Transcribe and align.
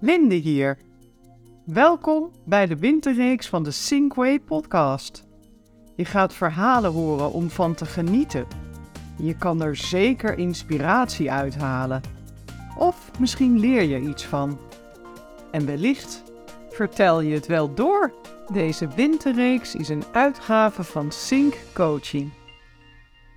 Linde 0.00 0.34
hier. 0.34 0.78
Welkom 1.64 2.30
bij 2.44 2.66
de 2.66 2.76
winterreeks 2.76 3.48
van 3.48 3.62
de 3.62 3.70
Sinkway 3.70 4.40
podcast. 4.40 5.24
Je 5.96 6.04
gaat 6.04 6.34
verhalen 6.34 6.92
horen 6.92 7.32
om 7.32 7.50
van 7.50 7.74
te 7.74 7.86
genieten. 7.86 8.46
Je 9.16 9.36
kan 9.36 9.62
er 9.62 9.76
zeker 9.76 10.38
inspiratie 10.38 11.30
uithalen. 11.30 12.00
Of 12.76 13.10
misschien 13.18 13.58
leer 13.58 13.82
je 13.82 14.00
iets 14.00 14.24
van. 14.24 14.58
En 15.50 15.66
wellicht 15.66 16.22
vertel 16.70 17.20
je 17.20 17.34
het 17.34 17.46
wel 17.46 17.74
door. 17.74 18.12
Deze 18.52 18.88
winterreeks 18.88 19.74
is 19.74 19.88
een 19.88 20.04
uitgave 20.12 20.84
van 20.84 21.12
Sync 21.12 21.54
Coaching. 21.74 22.32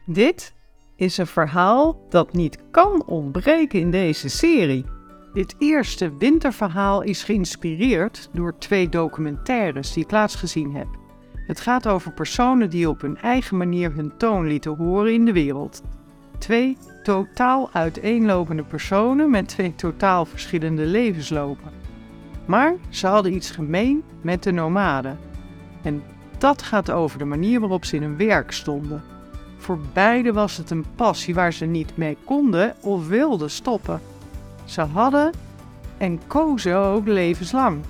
Dit 0.05 0.53
is 0.95 1.17
een 1.17 1.27
verhaal 1.27 2.05
dat 2.09 2.33
niet 2.33 2.57
kan 2.71 3.05
ontbreken 3.05 3.79
in 3.79 3.91
deze 3.91 4.29
serie. 4.29 4.85
Dit 5.33 5.55
eerste 5.57 6.17
winterverhaal 6.17 7.01
is 7.01 7.23
geïnspireerd 7.23 8.29
door 8.33 8.57
twee 8.57 8.89
documentaires 8.89 9.93
die 9.93 10.03
ik 10.03 10.11
laatst 10.11 10.35
gezien 10.37 10.75
heb. 10.75 10.87
Het 11.47 11.59
gaat 11.59 11.87
over 11.87 12.11
personen 12.11 12.69
die 12.69 12.89
op 12.89 13.01
hun 13.01 13.17
eigen 13.17 13.57
manier 13.57 13.93
hun 13.93 14.17
toon 14.17 14.47
lieten 14.47 14.75
horen 14.75 15.13
in 15.13 15.25
de 15.25 15.33
wereld. 15.33 15.81
Twee 16.37 16.77
totaal 17.03 17.69
uiteenlopende 17.73 18.63
personen 18.63 19.29
met 19.29 19.47
twee 19.47 19.75
totaal 19.75 20.25
verschillende 20.25 20.85
levenslopen. 20.85 21.71
Maar 22.45 22.75
ze 22.89 23.07
hadden 23.07 23.33
iets 23.33 23.51
gemeen 23.51 24.03
met 24.21 24.43
de 24.43 24.51
nomaden. 24.51 25.19
En 25.81 26.03
dat 26.37 26.61
gaat 26.61 26.91
over 26.91 27.19
de 27.19 27.25
manier 27.25 27.59
waarop 27.59 27.85
ze 27.85 27.95
in 27.95 28.01
hun 28.03 28.17
werk 28.17 28.51
stonden. 28.51 29.03
Voor 29.57 29.79
beide 29.93 30.33
was 30.33 30.57
het 30.57 30.69
een 30.69 30.85
passie 30.95 31.33
waar 31.33 31.53
ze 31.53 31.65
niet 31.65 31.97
mee 31.97 32.17
konden 32.23 32.75
of 32.81 33.07
wilden 33.07 33.49
stoppen. 33.49 34.01
Ze 34.71 34.81
hadden 34.81 35.31
en 35.97 36.19
kozen 36.27 36.77
ook 36.77 37.07
levenslang. 37.07 37.81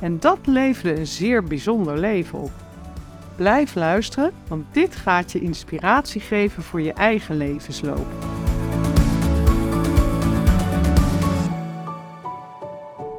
En 0.00 0.20
dat 0.20 0.38
leverde 0.44 0.98
een 0.98 1.06
zeer 1.06 1.44
bijzonder 1.44 1.98
leven 1.98 2.38
op. 2.38 2.50
Blijf 3.36 3.74
luisteren, 3.74 4.32
want 4.48 4.64
dit 4.70 4.96
gaat 4.96 5.32
je 5.32 5.40
inspiratie 5.40 6.20
geven 6.20 6.62
voor 6.62 6.80
je 6.80 6.92
eigen 6.92 7.36
levensloop. 7.36 8.06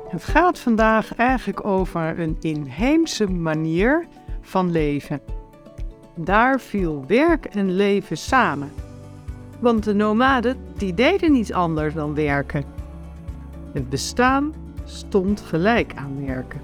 Het 0.09 0.23
gaat 0.23 0.59
vandaag 0.59 1.15
eigenlijk 1.15 1.65
over 1.65 2.19
een 2.19 2.37
inheemse 2.39 3.29
manier 3.29 4.07
van 4.41 4.71
leven. 4.71 5.21
Daar 6.15 6.59
viel 6.59 7.03
werk 7.07 7.45
en 7.45 7.75
leven 7.75 8.17
samen. 8.17 8.71
Want 9.59 9.83
de 9.83 9.93
nomaden 9.93 10.57
die 10.77 10.93
deden 10.93 11.31
niet 11.31 11.53
anders 11.53 11.93
dan 11.93 12.13
werken. 12.15 12.74
Het 13.75 13.89
bestaan 13.89 14.53
stond 14.83 15.41
gelijk 15.41 15.93
aan 15.95 16.25
werken. 16.25 16.61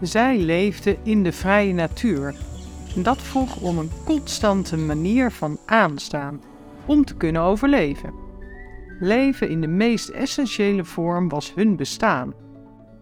Zij 0.00 0.38
leefden 0.38 0.96
in 1.02 1.22
de 1.22 1.32
vrije 1.32 1.72
natuur. 1.72 2.34
Dat 2.94 3.22
vroeg 3.22 3.60
om 3.60 3.78
een 3.78 3.90
constante 4.04 4.76
manier 4.76 5.30
van 5.30 5.58
aanstaan 5.66 6.40
om 6.86 7.04
te 7.04 7.14
kunnen 7.14 7.42
overleven. 7.42 8.12
Leven 9.00 9.48
in 9.48 9.60
de 9.60 9.66
meest 9.66 10.08
essentiële 10.08 10.84
vorm 10.84 11.28
was 11.28 11.54
hun 11.54 11.76
bestaan. 11.76 12.34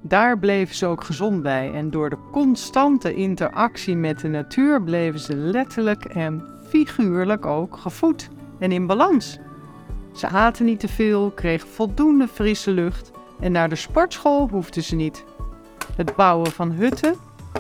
Daar 0.03 0.39
bleven 0.39 0.75
ze 0.75 0.87
ook 0.87 1.05
gezond 1.05 1.43
bij 1.43 1.73
en 1.73 1.91
door 1.91 2.11
de 2.11 2.19
constante 2.33 3.15
interactie 3.15 3.97
met 3.97 4.21
de 4.21 4.29
natuur 4.29 4.83
bleven 4.83 5.21
ze 5.21 5.37
letterlijk 5.37 6.05
en 6.05 6.45
figuurlijk 6.69 7.47
ook 7.47 7.77
gevoed 7.77 8.29
en 8.59 8.73
in 8.73 8.87
balans. 8.87 9.39
Ze 10.13 10.29
aten 10.29 10.65
niet 10.65 10.81
te 10.81 10.89
veel, 10.89 11.31
kregen 11.31 11.69
voldoende 11.69 12.29
frisse 12.29 12.71
lucht 12.71 13.15
en 13.41 13.53
naar 13.53 13.69
de 13.69 13.77
sportschool 13.77 14.49
hoefden 14.49 14.83
ze 14.83 14.95
niet. 14.95 15.25
Het 15.97 16.17
bouwen 16.17 16.53
van 16.53 16.71
hutten, 16.71 17.15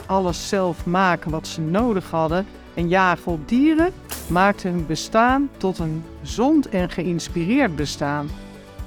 alles 0.06 0.48
zelf 0.48 0.86
maken 0.86 1.30
wat 1.30 1.46
ze 1.46 1.60
nodig 1.60 2.10
hadden 2.10 2.46
en 2.74 2.88
jagen 2.88 3.32
op 3.32 3.48
dieren 3.48 3.92
maakte 4.28 4.69
hun 4.69 4.87
bestaan 4.87 5.48
tot 5.56 5.78
een 5.78 6.04
gezond 6.20 6.69
en 6.69 6.91
geïnspireerd 6.91 7.76
bestaan. 7.76 8.28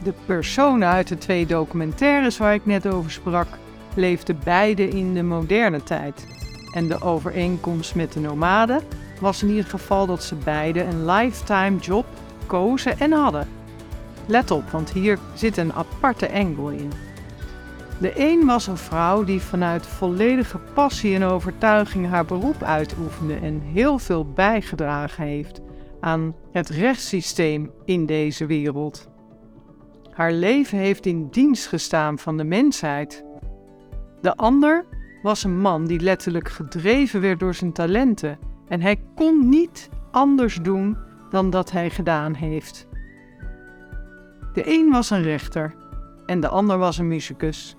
De 0.03 0.13
personen 0.25 0.87
uit 0.87 1.07
de 1.07 1.17
twee 1.17 1.45
documentaires 1.45 2.37
waar 2.37 2.53
ik 2.53 2.65
net 2.65 2.87
over 2.87 3.11
sprak, 3.11 3.47
leefden 3.95 4.39
beide 4.43 4.87
in 4.87 5.13
de 5.13 5.23
moderne 5.23 5.83
tijd. 5.83 6.27
En 6.73 6.87
de 6.87 7.01
overeenkomst 7.01 7.95
met 7.95 8.13
de 8.13 8.19
nomaden 8.19 8.81
was 9.19 9.43
in 9.43 9.49
ieder 9.49 9.65
geval 9.65 10.05
dat 10.05 10.23
ze 10.23 10.35
beide 10.35 10.83
een 10.83 11.05
lifetime 11.05 11.77
job 11.77 12.05
kozen 12.45 12.99
en 12.99 13.11
hadden. 13.11 13.58
Let 14.29 14.51
op, 14.51 14.69
want 14.69 14.91
hier 14.91 15.19
zit 15.33 15.57
een 15.57 15.73
aparte 15.73 16.25
engel 16.25 16.69
in. 16.69 16.91
De 17.99 18.13
een 18.15 18.45
was 18.45 18.67
een 18.67 18.77
vrouw 18.77 19.23
die 19.23 19.41
vanuit 19.41 19.87
volledige 19.87 20.57
passie 20.73 21.15
en 21.15 21.23
overtuiging 21.23 22.07
haar 22.07 22.25
beroep 22.25 22.63
uitoefende 22.63 23.35
en 23.35 23.61
heel 23.61 23.99
veel 23.99 24.25
bijgedragen 24.33 25.23
heeft 25.23 25.61
aan 25.99 26.35
het 26.51 26.69
rechtssysteem 26.69 27.71
in 27.85 28.05
deze 28.05 28.45
wereld. 28.45 29.09
Haar 30.11 30.31
leven 30.31 30.77
heeft 30.77 31.05
in 31.05 31.27
dienst 31.31 31.67
gestaan 31.67 32.19
van 32.19 32.37
de 32.37 32.43
mensheid. 32.43 33.23
De 34.21 34.35
ander 34.35 34.85
was 35.21 35.43
een 35.43 35.59
man 35.59 35.85
die 35.85 35.99
letterlijk 35.99 36.49
gedreven 36.49 37.21
werd 37.21 37.39
door 37.39 37.53
zijn 37.53 37.73
talenten 37.73 38.39
en 38.67 38.81
hij 38.81 39.01
kon 39.15 39.49
niet 39.49 39.89
anders 40.11 40.55
doen 40.61 40.97
dan 41.29 41.49
dat 41.49 41.71
hij 41.71 41.89
gedaan 41.89 42.33
heeft. 42.33 42.88
De 44.53 44.73
een 44.73 44.89
was 44.91 45.09
een 45.09 45.21
rechter 45.21 45.73
en 46.25 46.39
de 46.39 46.47
ander 46.47 46.77
was 46.77 46.97
een 46.97 47.07
muzikus. 47.07 47.75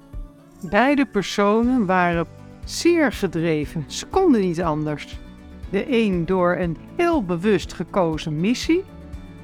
Beide 0.71 1.07
personen 1.07 1.87
waren 1.87 2.27
zeer 2.65 3.13
gedreven, 3.13 3.85
ze 3.87 4.07
konden 4.07 4.41
niet 4.41 4.63
anders. 4.63 5.19
De 5.71 5.85
een 5.89 6.27
door 6.27 6.57
een 6.57 6.77
heel 6.97 7.25
bewust 7.25 7.73
gekozen 7.73 8.41
missie, 8.41 8.85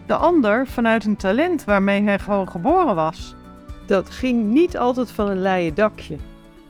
de 0.07 0.15
ander 0.15 0.67
vanuit 0.67 1.05
een 1.05 1.17
talent 1.17 1.65
waarmee 1.65 2.03
hij 2.03 2.19
gewoon 2.19 2.51
geboren 2.51 2.95
was. 2.95 3.35
Dat 3.87 4.11
ging 4.11 4.53
niet 4.53 4.77
altijd 4.77 5.11
van 5.11 5.29
een 5.29 5.41
leien 5.41 5.75
dakje. 5.75 6.17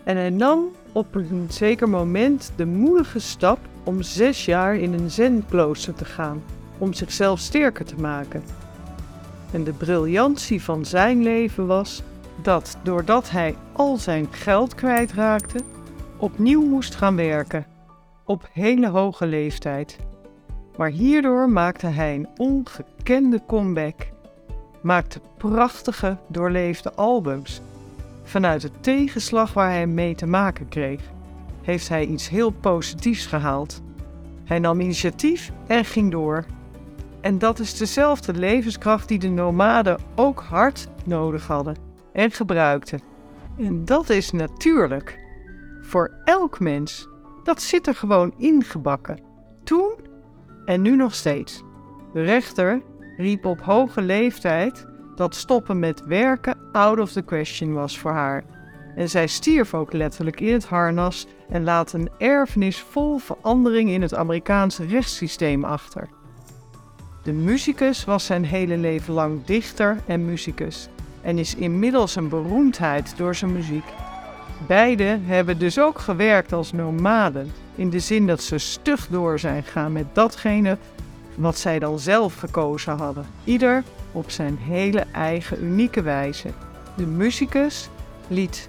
En 0.04 0.16
hij 0.16 0.30
nam 0.30 0.64
op 0.92 1.14
een 1.14 1.46
zeker 1.48 1.88
moment 1.88 2.52
de 2.56 2.66
moedige 2.66 3.18
stap 3.18 3.58
om 3.84 4.02
zes 4.02 4.44
jaar 4.44 4.76
in 4.76 4.92
een 4.92 5.10
zenklooster 5.10 5.94
te 5.94 6.04
gaan, 6.04 6.42
om 6.78 6.92
zichzelf 6.92 7.38
sterker 7.38 7.84
te 7.84 7.96
maken. 7.96 8.42
En 9.52 9.64
de 9.64 9.72
briljantie 9.72 10.62
van 10.62 10.84
zijn 10.84 11.22
leven 11.22 11.66
was 11.66 12.02
dat 12.42 12.76
doordat 12.82 13.30
hij 13.30 13.54
al 13.72 13.96
zijn 13.96 14.26
geld 14.30 14.74
kwijtraakte, 14.74 15.60
opnieuw 16.16 16.62
moest 16.62 16.94
gaan 16.94 17.16
werken, 17.16 17.66
op 18.24 18.48
hele 18.52 18.88
hoge 18.88 19.26
leeftijd. 19.26 19.98
Maar 20.76 20.90
hierdoor 20.90 21.50
maakte 21.50 21.86
hij 21.86 22.14
een 22.14 22.28
ongekende 22.36 23.42
comeback, 23.46 24.08
maakte 24.80 25.20
prachtige, 25.36 26.16
doorleefde 26.28 26.92
albums. 26.92 27.60
Vanuit 28.22 28.60
de 28.60 28.70
tegenslag 28.80 29.52
waar 29.52 29.70
hij 29.70 29.86
mee 29.86 30.14
te 30.14 30.26
maken 30.26 30.68
kreeg, 30.68 31.00
heeft 31.62 31.88
hij 31.88 32.04
iets 32.04 32.28
heel 32.28 32.50
positiefs 32.50 33.26
gehaald. 33.26 33.82
Hij 34.44 34.58
nam 34.58 34.80
initiatief 34.80 35.52
en 35.66 35.84
ging 35.84 36.10
door. 36.10 36.44
En 37.26 37.38
dat 37.38 37.58
is 37.58 37.76
dezelfde 37.76 38.34
levenskracht 38.34 39.08
die 39.08 39.18
de 39.18 39.28
nomaden 39.28 39.98
ook 40.14 40.40
hard 40.40 40.88
nodig 41.04 41.46
hadden 41.46 41.76
en 42.12 42.30
gebruikten. 42.30 43.00
En 43.58 43.84
dat 43.84 44.10
is 44.10 44.30
natuurlijk. 44.30 45.18
Voor 45.80 46.12
elk 46.24 46.60
mens. 46.60 47.08
Dat 47.44 47.62
zit 47.62 47.86
er 47.86 47.94
gewoon 47.94 48.34
ingebakken. 48.36 49.20
Toen 49.64 49.94
en 50.64 50.82
nu 50.82 50.96
nog 50.96 51.14
steeds. 51.14 51.62
De 52.12 52.22
rechter 52.22 52.82
riep 53.16 53.44
op 53.44 53.60
hoge 53.60 54.02
leeftijd 54.02 54.86
dat 55.14 55.34
stoppen 55.34 55.78
met 55.78 56.04
werken 56.04 56.58
out 56.72 56.98
of 56.98 57.12
the 57.12 57.22
question 57.22 57.72
was 57.72 57.98
voor 57.98 58.12
haar. 58.12 58.44
En 58.96 59.08
zij 59.08 59.26
stierf 59.26 59.74
ook 59.74 59.92
letterlijk 59.92 60.40
in 60.40 60.52
het 60.52 60.66
harnas 60.66 61.26
en 61.48 61.64
laat 61.64 61.92
een 61.92 62.10
erfenis 62.18 62.80
vol 62.80 63.18
verandering 63.18 63.90
in 63.90 64.02
het 64.02 64.14
Amerikaanse 64.14 64.86
rechtssysteem 64.86 65.64
achter. 65.64 66.08
De 67.26 67.32
muzikus 67.32 68.04
was 68.04 68.24
zijn 68.24 68.44
hele 68.44 68.76
leven 68.76 69.14
lang 69.14 69.44
dichter 69.44 69.98
en 70.06 70.24
muzikus 70.24 70.88
en 71.22 71.38
is 71.38 71.54
inmiddels 71.54 72.16
een 72.16 72.28
beroemdheid 72.28 73.16
door 73.16 73.34
zijn 73.34 73.52
muziek. 73.52 73.84
Beiden 74.66 75.24
hebben 75.24 75.58
dus 75.58 75.78
ook 75.78 75.98
gewerkt 75.98 76.52
als 76.52 76.72
nomaden, 76.72 77.52
in 77.74 77.90
de 77.90 78.00
zin 78.00 78.26
dat 78.26 78.42
ze 78.42 78.58
stug 78.58 79.08
door 79.10 79.38
zijn 79.38 79.62
gegaan 79.62 79.92
met 79.92 80.06
datgene 80.12 80.78
wat 81.34 81.58
zij 81.58 81.78
dan 81.78 81.98
zelf 81.98 82.34
gekozen 82.34 82.96
hadden, 82.96 83.26
ieder 83.44 83.82
op 84.12 84.30
zijn 84.30 84.58
hele 84.60 85.04
eigen 85.12 85.64
unieke 85.64 86.02
wijze. 86.02 86.48
De 86.96 87.06
muzikus 87.06 87.88
liet 88.28 88.68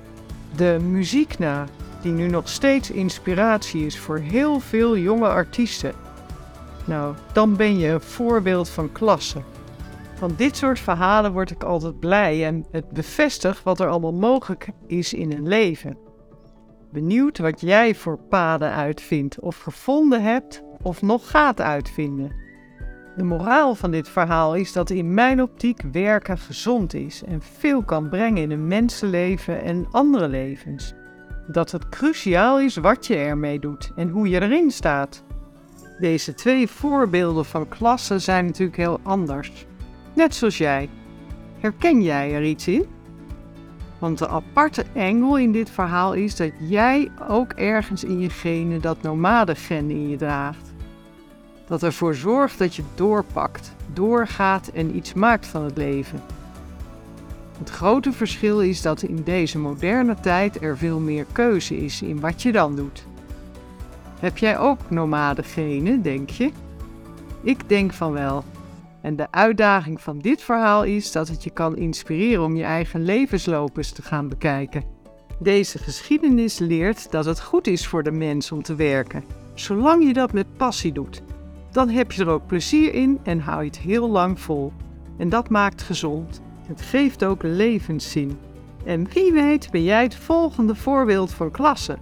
de 0.55 0.77
muziek 0.89 1.37
na, 1.37 1.65
die 2.01 2.11
nu 2.11 2.27
nog 2.27 2.49
steeds 2.49 2.91
inspiratie 2.91 3.85
is 3.85 3.99
voor 3.99 4.17
heel 4.17 4.59
veel 4.59 4.97
jonge 4.97 5.27
artiesten. 5.27 6.06
Nou, 6.87 7.15
dan 7.33 7.55
ben 7.55 7.77
je 7.77 7.87
een 7.87 8.01
voorbeeld 8.01 8.69
van 8.69 8.91
klasse. 8.91 9.41
Van 10.13 10.33
dit 10.37 10.57
soort 10.57 10.79
verhalen 10.79 11.31
word 11.31 11.51
ik 11.51 11.63
altijd 11.63 11.99
blij 11.99 12.45
en 12.45 12.65
het 12.71 12.89
bevestigt 12.89 13.63
wat 13.63 13.79
er 13.79 13.87
allemaal 13.87 14.13
mogelijk 14.13 14.69
is 14.87 15.13
in 15.13 15.31
een 15.31 15.47
leven. 15.47 15.97
Benieuwd 16.91 17.37
wat 17.37 17.61
jij 17.61 17.95
voor 17.95 18.19
paden 18.29 18.71
uitvindt, 18.71 19.39
of 19.39 19.57
gevonden 19.57 20.23
hebt 20.23 20.63
of 20.81 21.01
nog 21.01 21.29
gaat 21.29 21.61
uitvinden. 21.61 22.31
De 23.15 23.23
moraal 23.23 23.75
van 23.75 23.91
dit 23.91 24.09
verhaal 24.09 24.55
is 24.55 24.73
dat 24.73 24.89
in 24.89 25.13
mijn 25.13 25.41
optiek 25.41 25.81
werken 25.91 26.37
gezond 26.37 26.93
is 26.93 27.23
en 27.23 27.41
veel 27.41 27.83
kan 27.83 28.09
brengen 28.09 28.41
in 28.41 28.51
een 28.51 28.67
mensenleven 28.67 29.61
en 29.61 29.87
andere 29.91 30.27
levens. 30.27 30.93
Dat 31.47 31.71
het 31.71 31.89
cruciaal 31.89 32.59
is 32.59 32.75
wat 32.75 33.07
je 33.07 33.15
ermee 33.15 33.59
doet 33.59 33.91
en 33.95 34.09
hoe 34.09 34.29
je 34.29 34.41
erin 34.41 34.71
staat. 34.71 35.23
Deze 35.99 36.33
twee 36.33 36.67
voorbeelden 36.67 37.45
van 37.45 37.67
klassen 37.67 38.21
zijn 38.21 38.45
natuurlijk 38.45 38.77
heel 38.77 38.99
anders. 39.03 39.65
Net 40.15 40.35
zoals 40.35 40.57
jij. 40.57 40.89
Herken 41.59 42.01
jij 42.01 42.33
er 42.33 42.43
iets 42.43 42.67
in? 42.67 42.85
Want 43.99 44.17
de 44.17 44.27
aparte 44.27 44.85
engel 44.93 45.37
in 45.37 45.51
dit 45.51 45.69
verhaal 45.69 46.13
is 46.13 46.35
dat 46.35 46.51
jij 46.59 47.11
ook 47.27 47.51
ergens 47.51 48.03
in 48.03 48.19
je 48.19 48.29
genen 48.29 48.81
dat 48.81 49.01
nomadengen 49.01 49.89
in 49.89 50.09
je 50.09 50.17
draagt. 50.17 50.73
Dat 51.67 51.83
ervoor 51.83 52.15
zorgt 52.15 52.57
dat 52.57 52.75
je 52.75 52.83
doorpakt, 52.95 53.75
doorgaat 53.93 54.67
en 54.67 54.95
iets 54.95 55.13
maakt 55.13 55.45
van 55.47 55.63
het 55.63 55.77
leven. 55.77 56.21
Het 57.57 57.69
grote 57.69 58.11
verschil 58.11 58.61
is 58.61 58.81
dat 58.81 59.01
in 59.01 59.23
deze 59.23 59.59
moderne 59.59 60.15
tijd 60.19 60.61
er 60.61 60.77
veel 60.77 60.99
meer 60.99 61.25
keuze 61.31 61.77
is 61.77 62.01
in 62.01 62.19
wat 62.19 62.41
je 62.41 62.51
dan 62.51 62.75
doet. 62.75 63.05
Heb 64.19 64.37
jij 64.37 64.57
ook 64.57 64.89
nomadengenen, 64.89 66.01
denk 66.01 66.29
je? 66.29 66.51
Ik 67.41 67.69
denk 67.69 67.93
van 67.93 68.11
wel. 68.11 68.43
En 69.01 69.15
de 69.15 69.31
uitdaging 69.31 70.01
van 70.01 70.19
dit 70.19 70.41
verhaal 70.41 70.83
is 70.83 71.11
dat 71.11 71.27
het 71.27 71.43
je 71.43 71.49
kan 71.49 71.77
inspireren 71.77 72.43
om 72.43 72.55
je 72.55 72.63
eigen 72.63 73.03
levensloop 73.03 73.77
eens 73.77 73.91
te 73.91 74.01
gaan 74.01 74.27
bekijken. 74.27 74.83
Deze 75.39 75.77
geschiedenis 75.77 76.59
leert 76.59 77.11
dat 77.11 77.25
het 77.25 77.41
goed 77.41 77.67
is 77.67 77.87
voor 77.87 78.03
de 78.03 78.11
mens 78.11 78.51
om 78.51 78.63
te 78.63 78.75
werken, 78.75 79.23
zolang 79.53 80.03
je 80.03 80.13
dat 80.13 80.33
met 80.33 80.57
passie 80.57 80.91
doet. 80.91 81.21
Dan 81.71 81.89
heb 81.89 82.11
je 82.11 82.21
er 82.21 82.29
ook 82.29 82.47
plezier 82.47 82.93
in 82.93 83.19
en 83.23 83.39
hou 83.39 83.63
je 83.63 83.69
het 83.69 83.79
heel 83.79 84.09
lang 84.09 84.39
vol. 84.39 84.73
En 85.17 85.29
dat 85.29 85.49
maakt 85.49 85.81
gezond. 85.81 86.41
Het 86.67 86.81
geeft 86.81 87.23
ook 87.23 87.43
levenszin. 87.43 88.37
En 88.85 89.07
wie 89.13 89.33
weet 89.33 89.71
ben 89.71 89.83
jij 89.83 90.03
het 90.03 90.15
volgende 90.15 90.75
voorbeeld 90.75 91.33
van 91.33 91.51
klasse. 91.51 91.97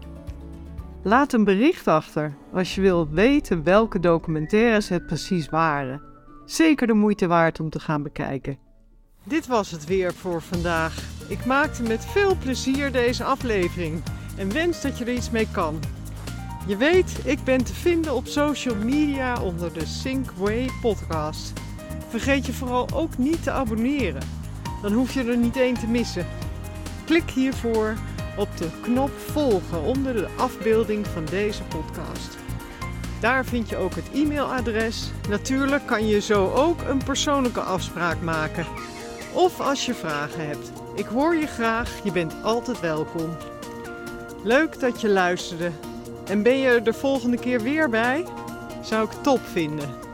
Laat 1.08 1.34
een 1.34 1.44
bericht 1.44 1.88
achter 1.88 2.34
als 2.54 2.76
je 2.76 2.82
wilt 2.82 3.10
weten 3.10 3.64
welke 3.64 4.00
documentaires 4.00 4.90
het 4.90 5.06
precies 5.06 5.50
waren. 5.50 6.02
Zeker 6.46 6.88
de 6.88 6.94
moeite 6.94 7.28
waard 7.28 7.60
om 7.60 7.70
te 7.70 7.80
gaan 7.80 8.04
bekijken. 8.04 8.58
Dit 9.24 9.48
was 9.48 9.72
het 9.72 9.86
weer 9.86 10.14
voor 10.14 10.42
vandaag. 10.42 11.04
Ik 11.28 11.46
maakte 11.46 11.84
met 11.84 12.06
veel 12.06 12.38
plezier 12.38 12.92
deze 12.92 13.24
aflevering 13.24 14.04
en 14.38 14.54
wens 14.54 14.82
dat 14.82 14.98
je 14.98 15.06
er 15.06 15.14
iets 15.14 15.32
mee 15.32 15.48
kan. 15.52 15.80
Je 16.68 16.78
weet, 16.78 17.20
ik 17.24 17.44
ben 17.44 17.64
te 17.64 17.74
vinden 17.74 18.16
op 18.16 18.28
social 18.28 18.76
media 18.76 19.42
onder 19.42 19.74
de 19.74 19.86
Synkway 19.86 20.70
podcast. 20.82 21.54
Vergeet 22.08 22.46
je 22.46 22.54
vooral 22.54 22.88
ook 22.94 23.18
niet 23.18 23.44
te 23.44 23.52
abonneren. 23.52 24.24
Dan 24.82 24.94
hoef 24.94 25.14
je 25.14 25.24
er 25.24 25.38
niet 25.38 25.58
één 25.58 25.80
te 25.80 25.88
missen. 25.88 26.26
Klik 27.06 27.30
hiervoor 27.30 27.94
op 28.38 28.58
de 28.58 28.68
knop 28.82 29.12
volgen 29.18 29.82
onder 29.82 30.14
de 30.14 30.28
afbeelding 30.38 31.08
van 31.08 31.26
deze 31.26 31.64
podcast. 31.64 32.38
Daar 33.20 33.46
vind 33.46 33.70
je 33.70 33.78
ook 33.78 33.96
het 33.96 34.10
e-mailadres. 34.14 35.12
Natuurlijk 35.30 35.86
kan 35.86 36.08
je 36.08 36.22
zo 36.22 36.52
ook 36.52 36.82
een 36.82 37.04
persoonlijke 37.04 37.60
afspraak 37.60 38.22
maken. 38.22 38.66
Of 39.34 39.60
als 39.60 39.86
je 39.86 39.94
vragen 39.94 40.48
hebt. 40.48 40.72
Ik 40.96 41.06
hoor 41.06 41.36
je 41.36 41.48
graag, 41.48 42.04
je 42.04 42.12
bent 42.12 42.36
altijd 42.44 42.80
welkom. 42.80 43.38
Leuk 44.44 44.80
dat 44.80 45.02
je 45.02 45.10
luisterde. 45.10 45.72
En 46.26 46.44
ben 46.44 46.58
je 46.58 46.68
er 46.68 46.84
de 46.84 46.94
volgende 46.94 47.38
keer 47.38 47.62
weer 47.62 47.90
bij? 47.90 48.26
Zou 48.82 49.06
ik 49.06 49.12
top 49.22 49.40
vinden. 49.52 50.05